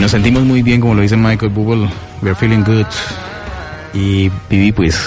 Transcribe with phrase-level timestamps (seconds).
[0.00, 1.88] nos sentimos muy bien, como lo dice Michael Buble,
[2.22, 2.86] we're feeling good.
[3.92, 4.98] Y Vivi, pues,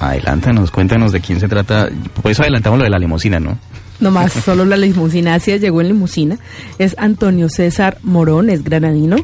[0.00, 1.88] adelántanos, cuéntanos de quién se trata.
[2.20, 3.58] Por eso adelantamos lo de la limusina, ¿no?
[4.00, 6.38] No más, solo la limusina, así llegó en limusina.
[6.78, 9.16] Es Antonio César Morón, es granadino,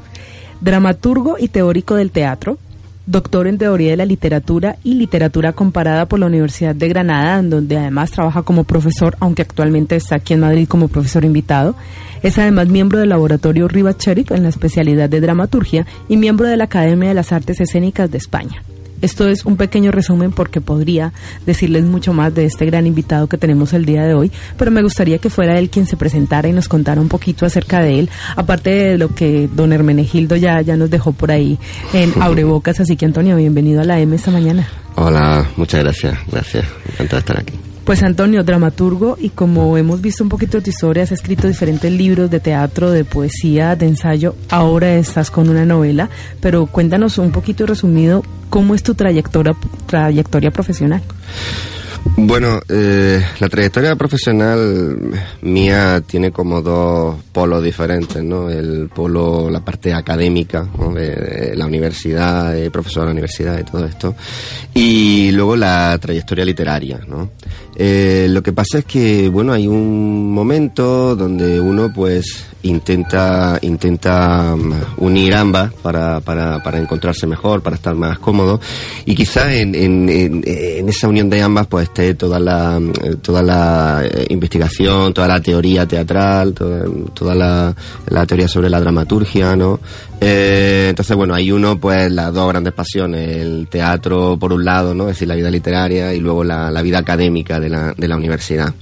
[0.60, 2.58] dramaturgo y teórico del teatro,
[3.06, 7.50] doctor en teoría de la literatura y literatura comparada por la Universidad de Granada, en
[7.50, 11.74] donde además trabaja como profesor, aunque actualmente está aquí en Madrid como profesor invitado.
[12.22, 16.56] Es además miembro del laboratorio Rivas Cherif en la especialidad de dramaturgia y miembro de
[16.56, 18.62] la Academia de las Artes Escénicas de España.
[19.04, 21.12] Esto es un pequeño resumen porque podría
[21.44, 24.82] decirles mucho más de este gran invitado que tenemos el día de hoy, pero me
[24.82, 28.10] gustaría que fuera él quien se presentara y nos contara un poquito acerca de él,
[28.34, 31.58] aparte de lo que don Hermenegildo ya, ya nos dejó por ahí
[31.92, 32.80] en Aurebocas.
[32.80, 34.66] Así que Antonio, bienvenido a la M esta mañana.
[34.94, 37.73] Hola, muchas gracias, gracias, encantado de estar aquí.
[37.84, 41.92] Pues Antonio, dramaturgo, y como hemos visto un poquito de tu historia, has escrito diferentes
[41.92, 46.08] libros de teatro, de poesía, de ensayo, ahora estás con una novela,
[46.40, 49.54] pero cuéntanos un poquito resumido cómo es tu trayectoria,
[49.86, 51.02] trayectoria profesional.
[52.16, 54.98] Bueno, eh, la trayectoria profesional
[55.42, 58.50] mía tiene como dos polos diferentes, ¿no?
[58.50, 64.14] El polo, la parte académica, de, la universidad, profesor de la universidad y todo esto,
[64.74, 67.30] y luego la trayectoria literaria, ¿no?
[67.76, 74.54] Eh, lo que pasa es que, bueno, hay un momento donde uno, pues, intenta, intenta
[74.54, 78.60] mm, unir ambas para, para, para encontrarse mejor, para estar más cómodo,
[79.04, 82.92] y quizás en, en, en, esa unión de ambas, pues, esté toda la, mm,
[83.22, 87.74] toda la eh, investigación, toda la teoría teatral, toda, toda la,
[88.08, 89.78] la teoría sobre la dramaturgia, ¿no?
[90.20, 94.94] Eh, entonces, bueno, hay uno, pues, las dos grandes pasiones, el teatro por un lado,
[94.94, 95.04] ¿no?
[95.04, 98.16] Es decir, la vida literaria y luego la, la vida académica de la, de la
[98.16, 98.74] universidad.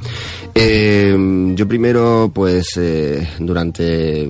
[0.55, 1.15] Eh,
[1.55, 4.29] yo primero, pues, eh, durante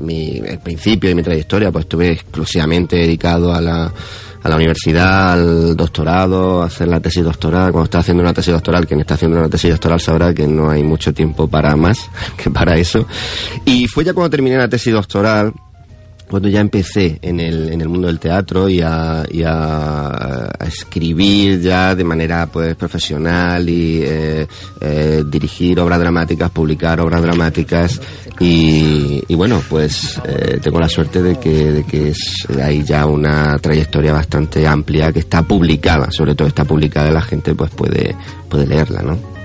[0.00, 3.92] mi, el principio de mi trayectoria, pues estuve exclusivamente dedicado a la,
[4.46, 7.72] a la universidad, al doctorado, a hacer la tesis doctoral.
[7.72, 10.70] Cuando está haciendo una tesis doctoral, quien está haciendo una tesis doctoral sabrá que no
[10.70, 13.06] hay mucho tiempo para más que para eso.
[13.64, 15.52] Y fue ya cuando terminé la tesis doctoral,
[16.28, 21.60] cuando ya empecé en el, en el mundo del teatro y, a, y a, escribir
[21.60, 24.46] ya de manera pues profesional y eh,
[24.80, 28.00] eh, dirigir obras dramáticas, publicar obras dramáticas
[28.40, 33.06] y, y bueno, pues eh, tengo la suerte de que, de que es, hay ya
[33.06, 37.70] una trayectoria bastante amplia que está publicada, sobre todo está publicada y la gente pues
[37.70, 38.16] puede,
[38.48, 39.35] puede leerla, ¿no?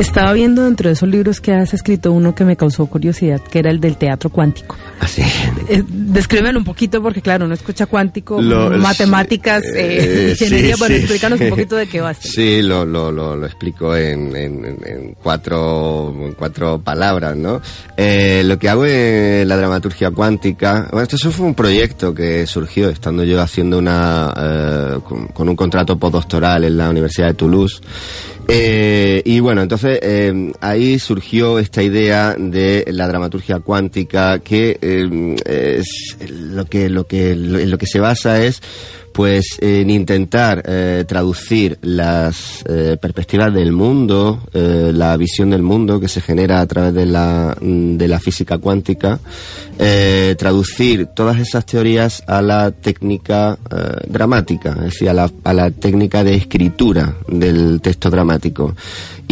[0.00, 3.58] Estaba viendo dentro de esos libros que has escrito uno que me causó curiosidad, que
[3.58, 4.74] era el del teatro cuántico.
[4.98, 5.20] Así.
[5.68, 11.50] Eh, descríbelo un poquito porque claro, uno escucha cuántico, matemáticas, eh, ingeniería, bueno, explícanos un
[11.50, 12.14] poquito de qué va.
[12.14, 17.60] Sí, lo, lo, lo, lo explico en, en, en, cuatro, en cuatro palabras, ¿no?
[17.94, 22.88] Eh, lo que hago en la dramaturgia cuántica, bueno, esto fue un proyecto que surgió
[22.88, 27.82] estando yo haciendo una, eh, con, con un contrato postdoctoral en la Universidad de Toulouse
[28.48, 35.36] eh, y bueno, entonces eh, ahí surgió esta idea de la dramaturgia cuántica que eh,
[35.78, 38.62] es lo que lo que lo que se basa es
[39.12, 45.98] pues en intentar eh, traducir las eh, perspectivas del mundo, eh, la visión del mundo
[46.00, 49.18] que se genera a través de la, mm, de la física cuántica,
[50.36, 53.58] traducir todas esas teorías a la técnica
[54.06, 58.74] dramática, es decir, a la, a la técnica de escritura del texto dramático.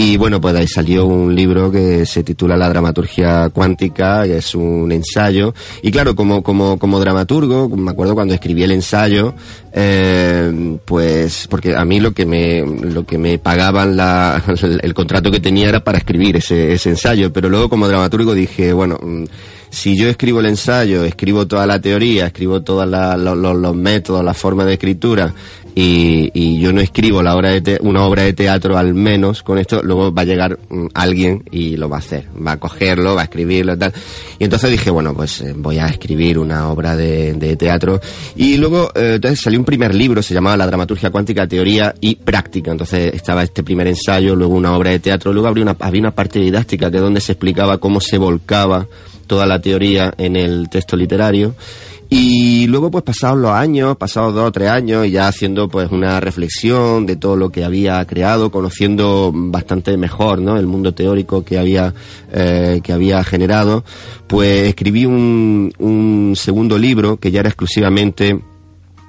[0.00, 4.54] Y bueno, pues ahí salió un libro que se titula La dramaturgia cuántica, que es
[4.54, 5.54] un ensayo.
[5.82, 9.34] Y claro, como, como, como dramaturgo, me acuerdo cuando escribí el ensayo,
[9.80, 14.42] eh, pues porque a mí lo que me, lo que me pagaban la,
[14.82, 18.72] el, contrato que tenía era para escribir ese, ese ensayo, pero luego como dramaturgo dije,
[18.72, 19.24] bueno, mm,
[19.70, 24.64] si yo escribo el ensayo, escribo toda la teoría, escribo todos los métodos, la forma
[24.64, 25.32] de escritura,
[25.80, 29.58] y, y, yo no escribo la obra de una obra de teatro al menos con
[29.58, 33.14] esto, luego va a llegar mm, alguien y lo va a hacer, va a cogerlo,
[33.14, 33.92] va a escribirlo y tal.
[34.40, 38.00] Y entonces dije, bueno, pues eh, voy a escribir una obra de, de teatro.
[38.34, 42.16] Y luego, eh, entonces salió un primer libro, se llamaba La dramaturgia cuántica, teoría y
[42.16, 42.72] práctica.
[42.72, 46.10] Entonces estaba este primer ensayo, luego una obra de teatro, luego había una, había una
[46.10, 48.88] parte didáctica que donde se explicaba cómo se volcaba
[49.28, 51.54] toda la teoría en el texto literario.
[52.10, 55.90] Y luego, pues pasados los años, pasados dos o tres años, y ya haciendo pues
[55.90, 60.56] una reflexión de todo lo que había creado, conociendo bastante mejor, ¿no?
[60.56, 61.92] El mundo teórico que había,
[62.32, 63.84] eh, que había generado,
[64.26, 68.40] pues escribí un, un segundo libro que ya era exclusivamente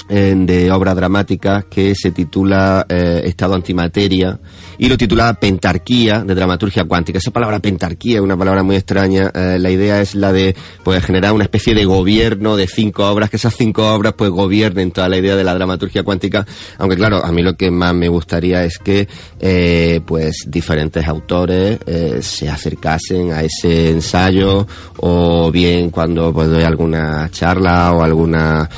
[0.09, 4.39] de obra dramática que se titula eh, Estado Antimateria
[4.79, 7.19] y lo titula Pentarquía de Dramaturgia Cuántica.
[7.19, 9.31] Esa palabra pentarquía es una palabra muy extraña.
[9.35, 13.29] Eh, la idea es la de pues, generar una especie de gobierno de cinco obras,
[13.29, 16.45] que esas cinco obras pues gobiernen toda la idea de la dramaturgia cuántica.
[16.79, 19.07] Aunque claro, a mí lo que más me gustaría es que
[19.39, 21.79] eh, pues diferentes autores
[22.21, 24.65] se acercasen a ese ensayo
[24.97, 28.69] o bien cuando pues doy alguna charla o alguna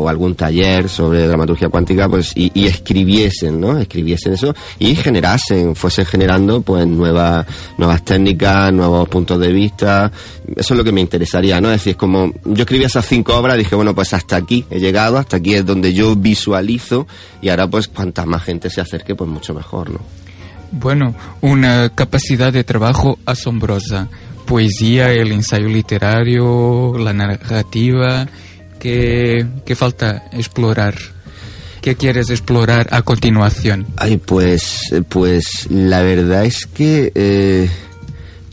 [0.00, 3.78] o algún taller sobre dramaturgia cuántica, pues, y, escribiesen, ¿no?
[3.78, 10.10] Escribiesen eso y generasen, fuesen generando, pues, nuevas, nuevas técnicas, nuevos puntos de vista.
[10.56, 11.70] Eso es lo que me interesaría, ¿no?
[11.70, 15.18] Es decir, como yo escribí esas cinco obras, dije, bueno, pues hasta aquí he llegado,
[15.18, 17.06] hasta aquí es donde yo visualizo
[17.42, 20.00] y ahora, pues, cuanta más gente se acerque, pues mucho mejor, ¿no?
[20.72, 24.08] Bueno, una capacidad de trabajo asombrosa.
[24.46, 28.26] Poesía, el ensayo literario, la narrativa
[28.80, 30.94] ¿Qué, falta explorar?
[31.82, 33.86] ¿Qué quieres explorar a continuación?
[33.96, 37.70] Ay, pues, pues la verdad es que eh,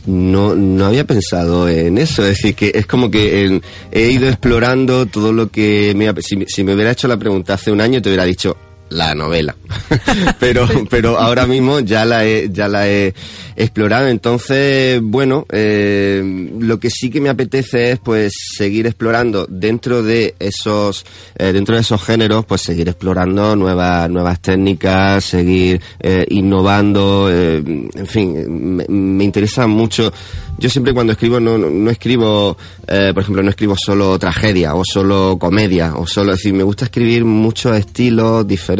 [0.06, 2.22] no, no había pensado en eso.
[2.22, 3.60] Es decir, que es como que
[3.90, 5.96] he ido explorando todo lo que...
[6.20, 8.56] si, si me hubiera hecho la pregunta hace un año, te hubiera dicho,
[8.90, 9.54] la novela.
[10.40, 13.14] pero, pero ahora mismo ya la he, ya la he
[13.56, 14.08] explorado.
[14.08, 20.34] Entonces, bueno, eh, lo que sí que me apetece es pues seguir explorando dentro de
[20.38, 21.04] esos,
[21.36, 28.06] eh, dentro de esos géneros, pues seguir explorando nuevas, nuevas técnicas, seguir eh, innovando, en
[28.06, 30.12] fin, me, me interesa mucho
[30.58, 32.56] yo siempre cuando escribo no, no, escribo,
[32.88, 36.64] eh, por ejemplo, no escribo solo tragedia o solo comedia o solo, es decir, me
[36.64, 38.77] gusta escribir muchos estilos diferentes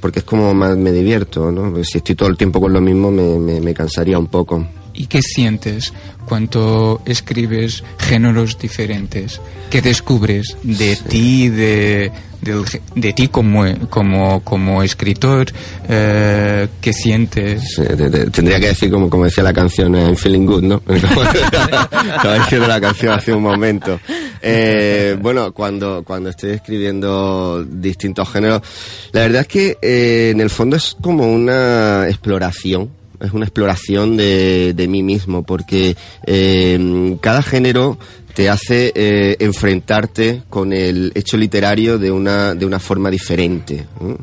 [0.00, 1.82] porque es como más me divierto, ¿no?
[1.84, 4.66] si estoy todo el tiempo con lo mismo me, me cansaría un poco.
[4.92, 5.92] ¿Y qué sientes
[6.26, 9.40] cuando escribes géneros diferentes?
[9.70, 12.12] ¿Qué descubres de ti, de,
[12.94, 15.46] de, ti como, como, como escritor?
[15.88, 17.80] Eh, ¿Qué sientes?
[18.32, 20.82] tendría que decir, como, como decía la canción, I'm feeling good, ¿no?
[20.88, 23.98] Estaba diciendo la canción hace un momento.
[24.40, 28.62] Eh, bueno, cuando, cuando estoy escribiendo distintos géneros,
[29.12, 34.16] la verdad es que eh, en el fondo es como una exploración es una exploración
[34.16, 37.98] de, de mí mismo, porque eh, cada género
[38.34, 43.86] te hace eh, enfrentarte con el hecho literario de una, de una forma diferente.
[44.00, 44.18] ¿no?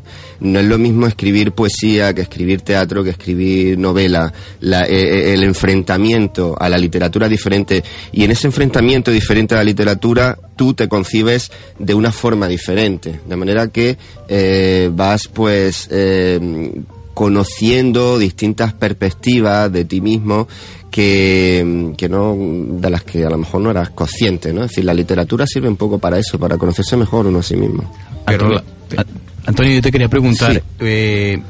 [0.60, 4.30] es lo mismo escribir poesía que escribir teatro, que escribir novela.
[4.60, 7.82] Eh, el enfrentamiento a la literatura diferente
[8.12, 13.18] y en ese enfrentamiento diferente a la literatura tú te concibes de una forma diferente.
[13.26, 13.96] De manera que
[14.94, 15.88] vas pues
[17.22, 20.48] conociendo distintas perspectivas de ti mismo
[20.90, 24.64] que, que, no de las que a lo mejor no eras consciente, ¿no?
[24.64, 27.54] Es decir, la literatura sirve un poco para eso, para conocerse mejor uno a sí
[27.54, 27.88] mismo.
[29.46, 31.40] Antonio, yo te quería preguntar, eh,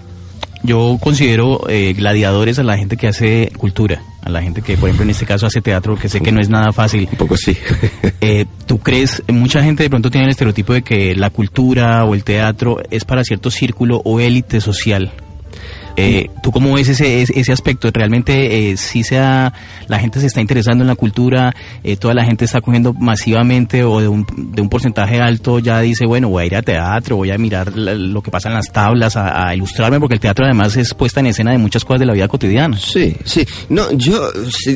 [0.62, 4.90] yo considero eh, gladiadores a la gente que hace cultura, a la gente que, por
[4.90, 7.08] ejemplo, en este caso hace teatro, que sé que no es nada fácil.
[7.12, 7.56] Un poco sí.
[8.20, 12.12] eh, ¿Tú crees, mucha gente de pronto tiene el estereotipo de que la cultura o
[12.12, 15.10] el teatro es para cierto círculo o élite social?
[15.96, 17.90] Eh, ¿Tú cómo ves ese, ese aspecto?
[17.92, 19.52] ¿Realmente eh, si sea,
[19.88, 21.54] la gente se está interesando en la cultura,
[21.84, 25.80] eh, toda la gente está cogiendo masivamente o de un, de un porcentaje alto ya
[25.80, 28.72] dice, bueno, voy a ir a teatro, voy a mirar lo que pasa en las
[28.72, 32.06] tablas, a, ilustrarme, porque el teatro además es puesta en escena de muchas cosas de
[32.06, 32.76] la vida cotidiana.
[32.78, 33.44] Sí, sí.
[33.68, 34.30] No, yo,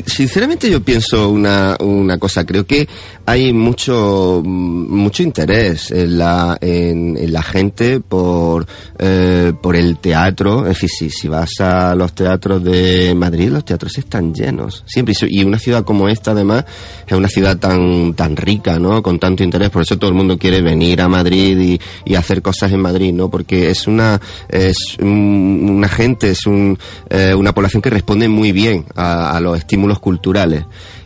[0.05, 2.87] sinceramente yo pienso una, una cosa, creo que
[3.25, 8.65] hay mucho, mucho interés en la, en, la gente por,
[8.99, 13.97] eh, por el teatro, es decir, si, vas a los teatros de Madrid, los teatros
[13.97, 15.13] están llenos, siempre.
[15.27, 16.65] Y una ciudad como esta, además,
[17.05, 19.01] es una ciudad tan, tan rica, ¿no?
[19.01, 22.71] Con tanto interés, por eso todo el mundo quiere venir a Madrid y, hacer cosas
[22.71, 23.29] en Madrid, ¿no?
[23.29, 26.77] Porque es una, es una gente, es un,
[27.09, 30.63] eh, una población que responde muy bien a, los estímulos culturales.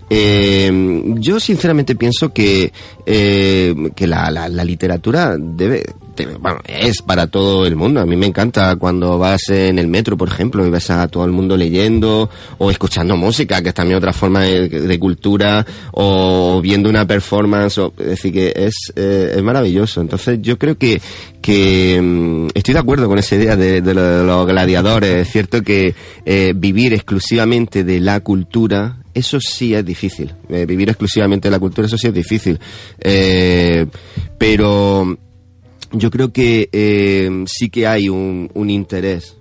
[0.10, 0.72] Eh,
[1.18, 2.72] yo sinceramente pienso que,
[3.06, 5.84] eh, que la, la, literatura debe,
[6.40, 8.02] bueno, es para todo el mundo.
[8.02, 11.26] A mí me encanta cuando vas en el metro, por ejemplo, y ves a todo
[11.26, 16.90] el mundo leyendo o escuchando música, que es también otra forma de, cultura, o viendo
[16.90, 17.78] una performance.
[17.98, 20.02] es decir, que es, eh, es maravilloso.
[20.02, 21.02] Entonces, yo creo que,
[21.42, 25.28] que mm, estoy de acuerdo con esa idea de, los gladiadores.
[25.28, 25.94] Es cierto que
[26.26, 30.34] eh, vivir exclusivamente de la cultura eso sí es difícil.
[30.50, 32.58] Eh, vivir exclusivamente de la cultura, eso sí es difícil.
[34.38, 35.18] pero
[35.92, 39.38] yo creo que eh, sí que hay un, un interés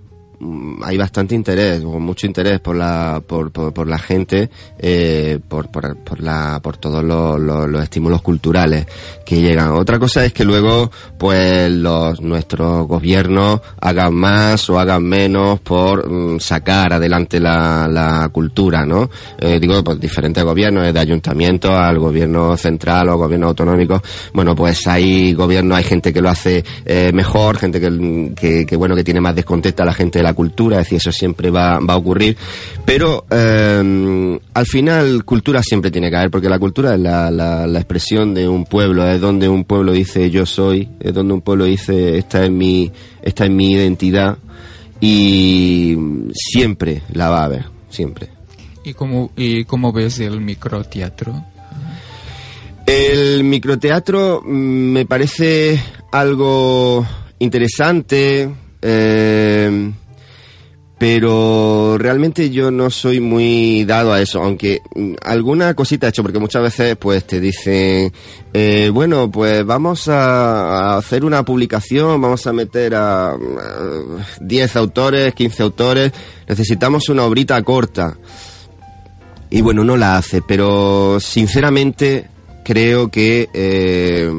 [0.83, 5.69] hay bastante interés, o mucho interés por la, por, por, por la gente, eh, por,
[5.69, 8.85] por, la, por todos los, los, los estímulos culturales
[9.25, 9.71] que llegan.
[9.71, 16.09] Otra cosa es que luego, pues, los, nuestros gobiernos hagan más o hagan menos por
[16.09, 19.09] mm, sacar adelante la, la cultura, ¿no?
[19.39, 24.01] Eh, digo, pues diferentes gobiernos, desde ayuntamientos al gobierno central o gobierno autonómico.
[24.33, 28.95] Bueno, pues hay gobiernos, hay gente que lo hace eh, mejor, gente que, que, bueno,
[28.95, 31.79] que tiene más descontenta a la gente de la cultura, es decir, eso siempre va,
[31.79, 32.37] va a ocurrir.
[32.85, 37.67] Pero eh, al final, cultura siempre tiene que haber, porque la cultura es la, la,
[37.67, 41.41] la expresión de un pueblo, es donde un pueblo dice yo soy, es donde un
[41.41, 44.37] pueblo dice esta es mi, esta es mi identidad
[44.99, 45.97] y
[46.33, 48.29] siempre la va a haber, siempre.
[48.83, 51.45] ¿Y cómo, y cómo ves el microteatro?
[52.85, 55.79] El microteatro mm, me parece
[56.11, 57.05] algo
[57.39, 58.49] interesante,
[58.81, 59.91] eh,
[61.01, 66.21] pero realmente yo no soy muy dado a eso, aunque mm, alguna cosita he hecho,
[66.21, 68.13] porque muchas veces pues te dicen,
[68.53, 73.37] eh, bueno, pues vamos a, hacer una publicación, vamos a meter a, a
[74.41, 76.11] 10 autores, 15 autores,
[76.47, 78.15] necesitamos una obrita corta.
[79.49, 82.27] Y bueno, no la hace, pero sinceramente
[82.63, 84.31] creo que eh,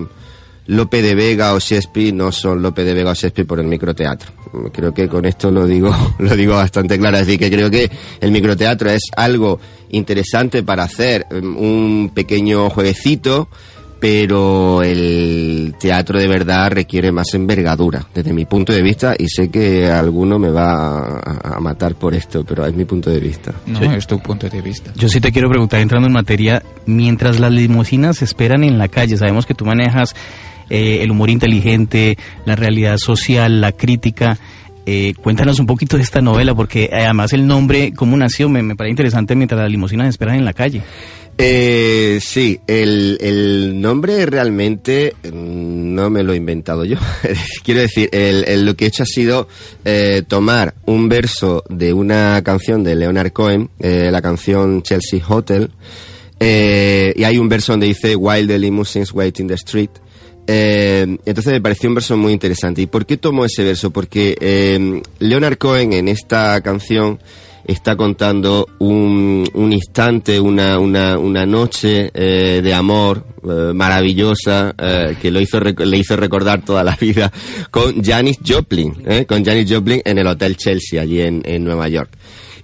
[0.69, 4.42] Lope de Vega o Shakespeare no son Lope de Vega o Shakespeare por el microteatro.
[4.73, 7.19] Creo que con esto lo digo, lo digo bastante claro.
[7.19, 7.91] Es decir, que creo que
[8.21, 9.59] el microteatro es algo
[9.91, 13.49] interesante para hacer un pequeño jueguecito,
[14.01, 19.49] pero el teatro de verdad requiere más envergadura, desde mi punto de vista, y sé
[19.49, 23.53] que alguno me va a, a matar por esto, pero es mi punto de vista.
[23.67, 23.85] No, sí.
[23.97, 24.93] es tu punto de vista.
[24.97, 29.17] Yo sí te quiero preguntar, entrando en materia, mientras las limusinas esperan en la calle,
[29.17, 30.17] sabemos que tú manejas
[30.75, 32.17] eh, el humor inteligente,
[32.47, 34.39] la realidad social, la crítica.
[34.85, 38.91] Eh, cuéntanos un poquito de esta novela, porque además el nombre, cómo nació, me, parece
[38.91, 40.83] interesante mientras las limusinas esperan en la calle.
[41.39, 46.97] Eh, sí, el, el, nombre realmente no me lo he inventado yo.
[47.65, 49.49] Quiero decir, el, lo que he hecho ha sido
[49.85, 55.71] eh, tomar un verso de una canción de Leonard Cohen, eh, la canción Chelsea Hotel,
[56.45, 59.91] eh, y hay un verso donde dice While the limousines wait in the street.
[60.47, 62.83] Eh, entonces me pareció un verso muy interesante.
[62.83, 63.91] ¿Y por qué tomo ese verso?
[63.91, 67.21] Porque eh, Leonard Cohen en esta canción
[67.65, 74.73] está contando un, un instante, una, una, una noche eh, de amor maravillosa
[75.21, 77.33] que lo hizo le hizo recordar toda la vida
[77.73, 78.95] con Janis Joplin,
[79.27, 82.11] con Janis Joplin en el Hotel Chelsea allí en, en Nueva York.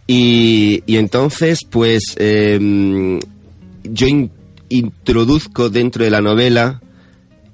[0.06, 4.30] Y, y entonces, pues, yo in,
[4.68, 6.80] introduzco dentro de la novela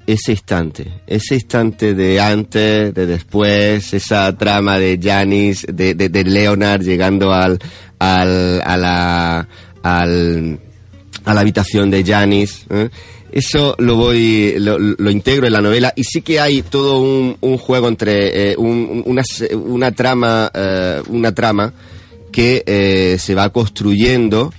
[0.06, 6.24] ese instante, ese instante de antes, de después, esa trama de Janis, de, de, de,
[6.24, 7.58] Leonard llegando al,
[7.98, 9.48] al, a la,
[9.82, 10.60] al,
[11.24, 12.66] a la habitación de Janis.
[12.70, 12.90] ¿eh?
[13.32, 17.36] Eso lo voy, lo, lo, integro en la novela y sí que hay todo un,
[17.40, 19.22] un juego entre eh, un, una,
[19.56, 21.72] una trama, eh, una trama
[22.30, 24.52] que eh, se va construyendo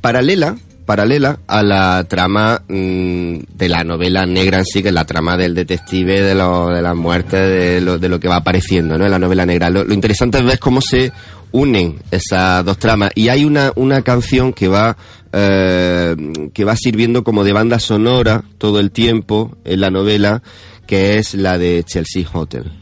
[0.00, 5.04] paralela paralela a la trama mmm, de la novela negra en sí, que es la
[5.04, 8.98] trama del detective, de, lo, de la muerte, de lo, de lo que va apareciendo
[8.98, 9.04] ¿no?
[9.04, 9.70] en la novela negra.
[9.70, 11.12] Lo, lo, interesante es ver cómo se
[11.52, 13.10] unen esas dos tramas.
[13.14, 14.96] Y hay una, una canción que va,
[15.32, 16.16] eh,
[16.52, 20.42] que va sirviendo como de banda sonora todo el tiempo en la novela,
[20.86, 22.72] que es la de Chelsea Hotel.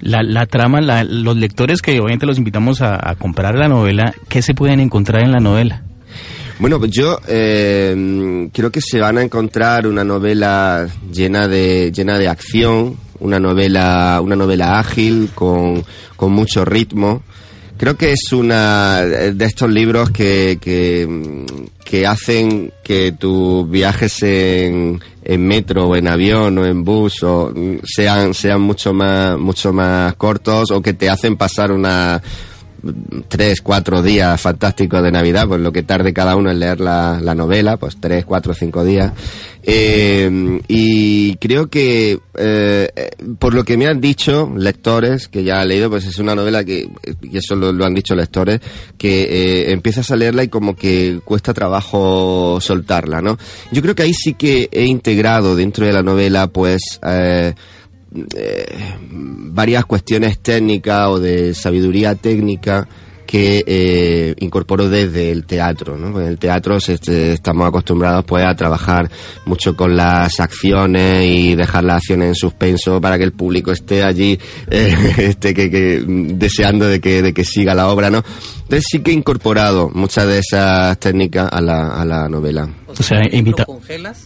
[0.00, 4.14] La, la trama, la, los lectores que obviamente los invitamos a, a comprar la novela,
[4.28, 5.82] ¿qué se pueden encontrar en la novela?
[6.58, 12.18] Bueno, pues yo eh, creo que se van a encontrar una novela llena de llena
[12.18, 15.84] de acción, una novela una novela ágil con,
[16.16, 17.22] con mucho ritmo.
[17.76, 21.46] Creo que es una de estos libros que, que,
[21.84, 27.54] que hacen que tus viajes en, en metro o en avión o en bus o
[27.84, 32.20] sean sean mucho más mucho más cortos o que te hacen pasar una
[33.28, 37.20] tres, cuatro días fantásticos de Navidad, pues lo que tarde cada uno en leer la,
[37.22, 39.12] la novela, pues tres, cuatro, cinco días.
[39.62, 42.88] Eh, y creo que, eh,
[43.38, 46.64] por lo que me han dicho lectores, que ya han leído, pues es una novela
[46.64, 46.88] que,
[47.22, 48.60] y eso lo, lo han dicho lectores,
[48.96, 53.36] que eh, empiezas a leerla y como que cuesta trabajo soltarla, ¿no?
[53.72, 57.00] Yo creo que ahí sí que he integrado dentro de la novela, pues,
[58.36, 62.88] eh, varias cuestiones técnicas o de sabiduría técnica
[63.28, 65.98] que eh, incorporo desde el teatro.
[65.98, 66.18] ¿no?
[66.18, 69.10] En el teatro este, estamos acostumbrados pues a trabajar
[69.44, 74.02] mucho con las acciones y dejar las acciones en suspenso para que el público esté
[74.02, 74.38] allí
[74.70, 78.08] eh, que, que, deseando de que, de que siga la obra.
[78.08, 78.24] ¿no?
[78.62, 82.66] Entonces sí que he incorporado muchas de esas técnicas a la, a la novela.
[82.86, 83.66] O sea, invita...
[83.66, 84.24] congelas?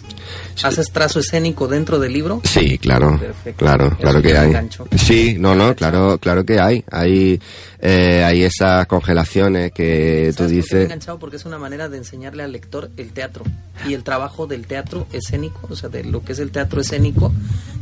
[0.63, 2.41] ¿Haces trazo escénico dentro del libro?
[2.45, 3.65] Sí, claro, Perfecto.
[3.65, 4.53] claro, claro que hay.
[4.97, 6.85] Sí, no, no, claro, claro que hay.
[6.91, 7.41] Hay,
[7.81, 10.65] eh, hay esas congelaciones que tú dices.
[10.65, 13.45] Estoy enganchado porque es una manera de enseñarle al lector el teatro
[13.87, 17.33] y el trabajo del teatro escénico, o sea, de lo que es el teatro escénico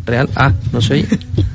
[0.06, 0.28] real.
[0.34, 1.06] Ah, no soy.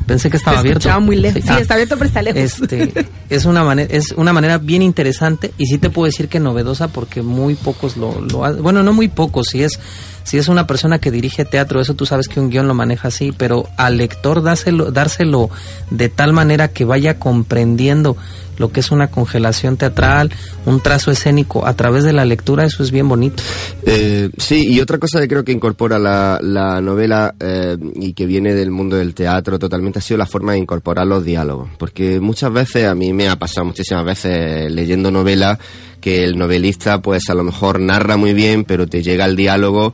[0.06, 0.80] Pensé que estaba abierto.
[0.80, 1.42] Estaba muy lejos.
[1.42, 2.42] Sí, ah, está abierto, pero está lejos.
[2.42, 6.40] Este, es una manera, es una manera bien interesante y sí te puedo decir que
[6.40, 9.80] novedosa porque muy pocos lo, lo bueno, no muy pocos, si es
[10.26, 13.10] si es una persona que dirige teatro, eso tú sabes que un guion lo maneja
[13.10, 15.52] así, pero al lector dárselo, dárselo
[15.92, 18.18] de tal manera que vaya comprendiendo
[18.58, 20.32] lo que es una congelación teatral,
[20.66, 23.44] un trazo escénico a través de la lectura, eso es bien bonito.
[23.84, 28.26] Eh, sí, y otra cosa que creo que incorpora la, la novela eh, y que
[28.26, 32.20] viene del mundo del teatro totalmente ha sido la forma de incorporar los diálogos, porque
[32.20, 35.60] muchas veces, a mí me ha pasado muchísimas veces leyendo novelas,
[36.00, 39.94] que el novelista pues a lo mejor narra muy bien, pero te llega el diálogo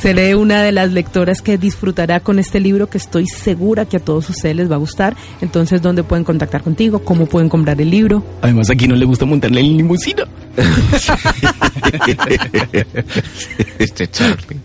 [0.00, 4.00] seré una de las lectoras que disfrutará con este libro que estoy segura que a
[4.00, 5.16] todos ustedes les va a gustar.
[5.40, 7.00] Entonces, ¿dónde pueden contactar contigo?
[7.00, 8.22] ¿Cómo pueden comprar el libro?
[8.40, 10.24] Además, aquí no le gusta montarle en limusina.
[13.78, 14.60] este Charlie.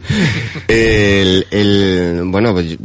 [0.67, 2.77] El, bueno, pues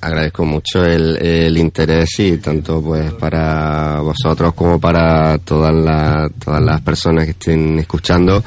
[0.00, 6.62] agradezco mucho el, el, interés y tanto pues para vosotros como para todas las, todas
[6.62, 8.42] las personas que estén escuchando.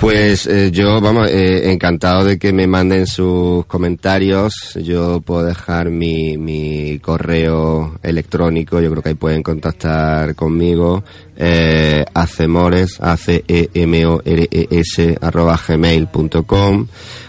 [0.00, 4.54] Pues eh, yo, vamos, eh, encantado de que me manden sus comentarios.
[4.82, 11.04] Yo puedo dejar mi, mi correo electrónico, yo creo que ahí pueden contactar conmigo.
[11.36, 16.86] Eh, acemores, a c e m o r e s arroba gmail.com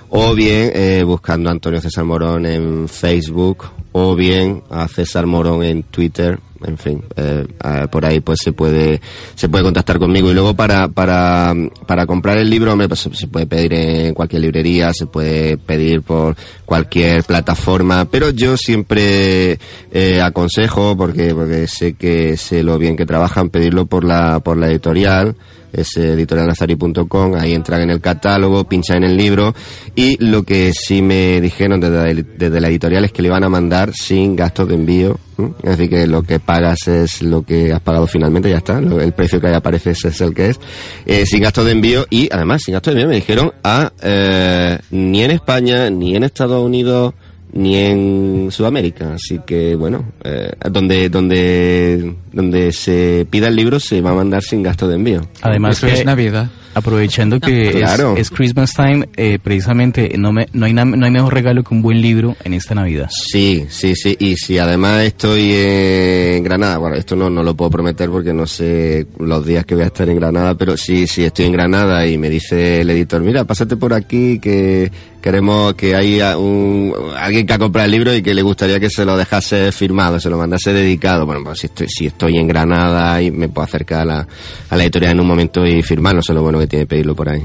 [0.09, 5.63] o bien eh, buscando a Antonio César Morón en Facebook o bien a César Morón
[5.63, 9.01] en Twitter en fin, eh, eh, por ahí pues se puede
[9.35, 10.31] se puede contactar conmigo.
[10.31, 11.53] Y luego para para,
[11.85, 16.35] para comprar el libro pues se puede pedir en cualquier librería, se puede pedir por
[16.71, 19.59] cualquier plataforma, pero yo siempre
[19.91, 24.55] eh, aconsejo porque porque sé que sé lo bien que trabajan pedirlo por la por
[24.55, 25.35] la editorial
[25.73, 29.53] es editorialnazari.com, ahí entran en el catálogo, pinchan en el libro
[29.95, 33.49] y lo que sí me dijeron desde, desde la editorial es que le van a
[33.49, 35.17] mandar sin gastos de envío,
[35.63, 39.13] es decir, que lo que pagas es lo que has pagado finalmente, ya está, el
[39.13, 40.59] precio que ahí aparece es el que es,
[41.05, 44.77] eh, sin gastos de envío y además sin gastos de envío me dijeron a, eh,
[44.91, 47.13] ni en España, ni en Estados Unidos,
[47.53, 49.13] ni en Sudamérica.
[49.15, 54.41] Así que, bueno, eh, donde, donde, donde se pida el libro se va a mandar
[54.43, 55.21] sin gasto de envío.
[55.41, 56.49] Además, que es Navidad.
[56.73, 58.15] Aprovechando que es- Claro.
[58.15, 61.73] es, Christmas time, eh, precisamente no, me, no, hay na- no hay mejor regalo que
[61.73, 63.09] un buen libro en esta Navidad.
[63.11, 64.15] Sí, sí, sí.
[64.17, 68.47] Y si además estoy en Granada, bueno, esto no, no lo puedo prometer porque no
[68.47, 72.07] sé los días que voy a estar en Granada, pero sí, sí estoy en Granada
[72.07, 74.89] y me dice el editor, mira, pásate por aquí que
[75.21, 78.79] queremos que hay a- un, alguien que ha comprado el libro y que le gustaría
[78.79, 81.25] que se lo dejase firmado, se lo mandase dedicado.
[81.25, 84.27] Bueno, pues si estoy, si estoy en Granada y me puedo acercar a la,
[84.69, 87.15] a la editorial en un momento y firmarlo, eso es lo bueno que tiene pedirlo
[87.15, 87.43] por ahí.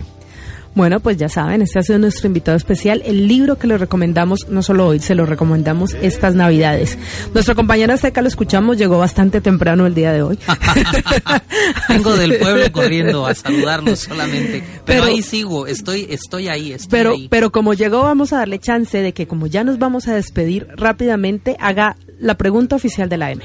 [0.77, 3.03] Bueno, pues ya saben, este ha sido nuestro invitado especial.
[3.07, 6.99] El libro que le recomendamos, no solo hoy, se lo recomendamos estas Navidades.
[7.33, 10.39] Nuestra compañera Azteca, lo escuchamos, llegó bastante temprano el día de hoy.
[11.89, 14.63] Vengo del pueblo corriendo a saludarlos solamente.
[14.85, 17.29] Pero, Pero- ahí sigo, estoy, estoy ahí, estoy Pero, ahí.
[17.31, 20.69] pero como llegó, vamos a darle chance de que como ya nos vamos a despedir
[20.77, 23.43] rápidamente, haga la pregunta oficial de la M.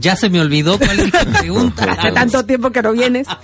[0.00, 1.84] Ya se me olvidó cuál es la pregunta.
[1.98, 3.26] Hace tanto tiempo que no vienes.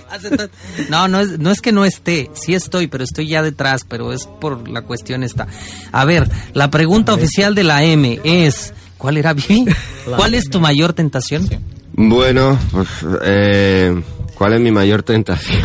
[0.89, 4.13] No, no es, no es que no esté, sí estoy, pero estoy ya detrás, pero
[4.13, 5.47] es por la cuestión esta.
[5.91, 9.65] A ver, la pregunta oficial de la M es, ¿cuál era Vivi?
[10.17, 11.47] ¿Cuál es tu mayor tentación?
[11.93, 12.87] Bueno, pues,
[13.23, 14.01] eh,
[14.35, 15.61] ¿cuál es mi mayor tentación?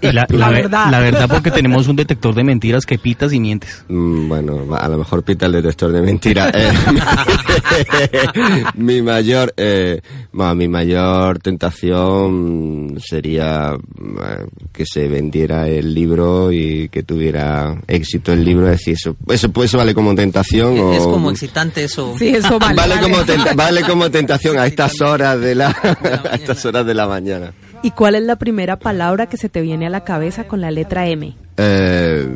[0.00, 0.90] Y la, La la ve- verdad.
[0.90, 3.84] la verdad porque tenemos un detector de mentiras que pitas y mientes.
[3.88, 6.50] Mm, Bueno, va- a lo mejor pita el detector de mentiras.
[6.54, 6.72] Eh,
[8.76, 10.00] mi mayor, eh,
[10.32, 18.32] bueno, mi mayor tentación sería eh, que se vendiera el libro y que tuviera éxito
[18.32, 18.66] el libro.
[18.66, 22.14] Es decir, eso, eso, pues, eso vale como tentación o Es como excitante eso.
[22.18, 22.74] Sí, eso vale.
[22.76, 23.10] vale, vale.
[23.10, 27.06] como tenta- vale como tentación a estas horas de la, a estas horas de la
[27.06, 27.52] mañana.
[27.82, 30.70] ¿Y cuál es la primera palabra que se te viene a la cabeza con la
[30.70, 31.34] letra M?
[31.56, 32.28] Eh,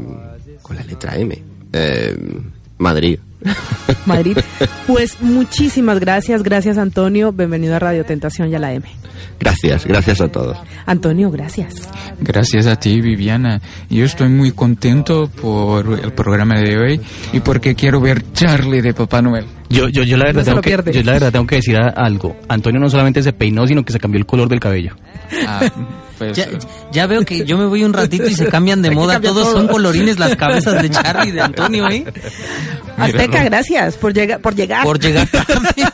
[0.63, 1.41] con la letra M.
[1.73, 2.17] Eh,
[2.79, 3.19] Madrid.
[4.07, 4.37] Madrid.
[4.87, 7.33] Pues muchísimas gracias, gracias Antonio.
[7.33, 8.87] Bienvenido a Radio Tentación y a la M.
[9.39, 10.57] Gracias, gracias a todos.
[10.87, 11.89] Antonio, gracias.
[12.21, 13.61] Gracias a ti, Viviana.
[13.91, 17.01] Yo estoy muy contento por el programa de hoy
[17.33, 19.45] y porque quiero ver Charlie de Papá Noel.
[19.69, 22.37] Yo, yo, yo la verdad No tengo que, yo la verdad tengo que decir algo.
[22.49, 24.95] Antonio no solamente se peinó, sino que se cambió el color del cabello.
[25.47, 25.61] Ah,
[26.19, 26.47] pues, Ya,
[26.93, 29.15] ya veo que yo me voy un ratito y se cambian de moda.
[29.15, 29.57] cambia Todos todo.
[29.59, 32.05] son colorines las cabezas de Charlie y de Antonio, ¿eh?
[32.97, 34.83] Azteca, gracias por, llega, por llegar.
[34.85, 35.89] Por llegar también.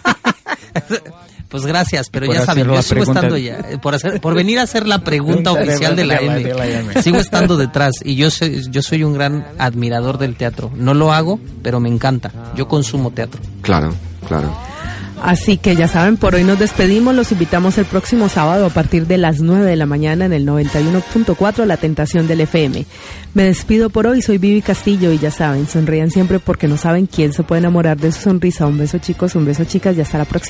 [1.52, 3.20] Pues gracias, pero ya saben, yo sigo pregunta.
[3.20, 6.26] estando ya, eh, por, hacer, por venir a hacer la pregunta oficial de la, de
[6.26, 6.44] la- M.
[6.48, 7.02] de la M.
[7.02, 10.72] Sigo estando detrás y yo soy, yo soy un gran admirador del teatro.
[10.74, 12.32] No lo hago, pero me encanta.
[12.56, 13.40] Yo consumo teatro.
[13.60, 13.94] Claro,
[14.26, 14.50] claro.
[15.24, 17.14] Así que ya saben, por hoy nos despedimos.
[17.14, 20.44] Los invitamos el próximo sábado a partir de las 9 de la mañana en el
[20.44, 22.84] 91.4 La Tentación del FM.
[23.34, 27.06] Me despido por hoy, soy Vivi Castillo y ya saben, sonrían siempre porque no saben
[27.06, 28.66] quién se puede enamorar de su sonrisa.
[28.66, 30.40] Un beso chicos, un beso chicas y hasta la próxima.